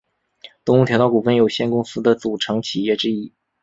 [0.65, 3.35] 东武铁道股份有限公司的组成企业之一。